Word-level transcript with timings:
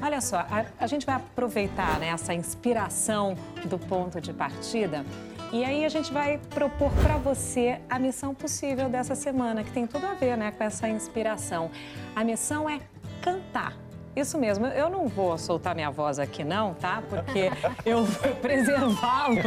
Olha 0.00 0.20
só, 0.20 0.38
a, 0.38 0.64
a 0.78 0.86
gente 0.86 1.04
vai 1.04 1.16
aproveitar 1.16 1.98
né, 1.98 2.08
essa 2.08 2.32
inspiração 2.32 3.36
do 3.64 3.78
ponto 3.78 4.20
de 4.20 4.32
partida 4.32 5.04
e 5.52 5.66
aí 5.66 5.84
a 5.84 5.88
gente 5.90 6.10
vai 6.10 6.38
propor 6.48 6.90
para 7.02 7.18
você 7.18 7.78
a 7.90 7.98
missão 7.98 8.34
possível 8.34 8.88
dessa 8.88 9.14
semana, 9.14 9.62
que 9.62 9.70
tem 9.70 9.86
tudo 9.86 10.06
a 10.06 10.14
ver 10.14 10.34
né, 10.34 10.50
com 10.50 10.64
essa 10.64 10.88
inspiração. 10.88 11.70
A 12.16 12.24
missão 12.24 12.70
é 12.70 12.80
cantar. 13.20 13.81
Isso 14.14 14.38
mesmo, 14.38 14.66
eu 14.66 14.90
não 14.90 15.08
vou 15.08 15.38
soltar 15.38 15.74
minha 15.74 15.90
voz 15.90 16.18
aqui 16.18 16.44
não, 16.44 16.74
tá? 16.74 17.02
Porque 17.08 17.50
eu 17.84 18.04
vou 18.04 18.34
preservá-los. 18.36 19.38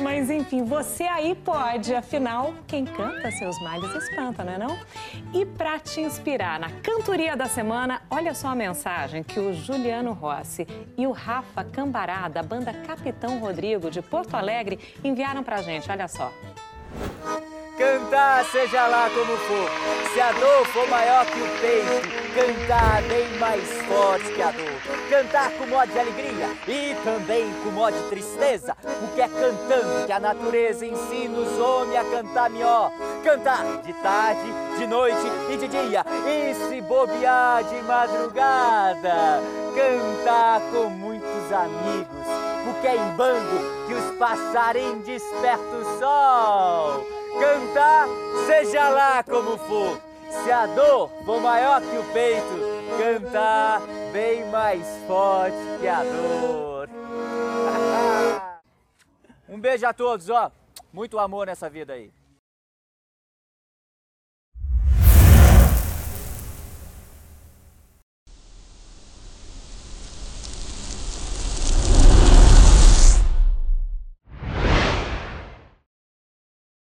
Mas 0.00 0.30
enfim, 0.30 0.64
você 0.64 1.04
aí 1.04 1.34
pode, 1.34 1.94
afinal, 1.94 2.54
quem 2.66 2.86
canta 2.86 3.30
seus 3.32 3.60
males 3.60 3.94
espanta, 3.94 4.42
não 4.42 4.52
é 4.52 4.58
não? 4.58 4.78
E 5.34 5.44
para 5.44 5.78
te 5.78 6.00
inspirar 6.00 6.58
na 6.58 6.70
cantoria 6.82 7.36
da 7.36 7.46
semana, 7.46 8.00
olha 8.10 8.32
só 8.32 8.48
a 8.48 8.54
mensagem 8.54 9.22
que 9.22 9.38
o 9.38 9.52
Juliano 9.52 10.12
Rossi 10.12 10.66
e 10.96 11.06
o 11.06 11.12
Rafa 11.12 11.64
Cambará, 11.64 12.28
da 12.28 12.42
banda 12.42 12.72
Capitão 12.72 13.38
Rodrigo 13.38 13.90
de 13.90 14.00
Porto 14.00 14.34
Alegre, 14.34 14.78
enviaram 15.04 15.42
pra 15.42 15.60
gente, 15.60 15.90
olha 15.90 16.08
só. 16.08 16.32
Cantar, 17.78 18.44
seja 18.46 18.88
lá 18.88 19.08
como 19.08 19.36
for, 19.36 19.70
se 20.12 20.20
a 20.20 20.32
dor 20.32 20.66
for 20.66 20.88
maior 20.88 21.24
que 21.26 21.38
o 21.40 21.48
peito, 21.60 22.08
cantar 22.34 23.02
bem 23.02 23.38
mais 23.38 23.62
forte 23.82 24.32
que 24.32 24.42
a 24.42 24.50
dor. 24.50 25.08
Cantar 25.08 25.52
com 25.52 25.64
modo 25.68 25.92
de 25.92 25.96
alegria 25.96 26.48
e 26.66 26.96
também 27.04 27.54
com 27.62 27.70
modo 27.70 27.96
de 27.96 28.08
tristeza, 28.08 28.76
porque 28.82 29.20
é 29.20 29.28
cantando 29.28 30.06
que 30.06 30.12
a 30.12 30.18
natureza 30.18 30.84
ensina 30.84 31.38
os 31.38 31.56
homens 31.60 32.00
a 32.00 32.04
cantar 32.16 32.50
melhor. 32.50 32.90
Cantar 33.22 33.64
de 33.84 33.92
tarde, 33.92 34.52
de 34.76 34.86
noite 34.88 35.26
e 35.48 35.56
de 35.56 35.68
dia, 35.68 36.04
e 36.26 36.54
se 36.54 36.80
bobear 36.80 37.62
de 37.62 37.80
madrugada. 37.82 39.40
Cantar 39.76 40.62
com 40.72 40.90
muitos 40.90 41.52
amigos, 41.52 42.26
porque 42.64 42.88
é 42.88 42.96
em 42.96 43.16
bando 43.16 43.86
que 43.86 43.94
os 43.94 44.18
passarinhos 44.18 45.04
despertam 45.04 45.80
o 45.80 45.98
sol 46.00 46.87
lá 48.88 49.22
como 49.22 49.58
for. 49.58 50.00
Se 50.30 50.52
a 50.52 50.66
dor 50.66 51.08
for 51.24 51.40
maior 51.40 51.80
que 51.80 51.96
o 51.96 52.04
peito, 52.12 52.42
cantar 52.98 53.80
bem 54.12 54.44
mais 54.50 54.86
forte 55.06 55.56
que 55.80 55.88
a 55.88 56.02
dor. 56.02 56.88
um 59.48 59.58
beijo 59.58 59.86
a 59.86 59.92
todos, 59.92 60.28
ó. 60.28 60.52
Muito 60.92 61.18
amor 61.18 61.46
nessa 61.46 61.68
vida 61.68 61.94
aí. 61.94 62.12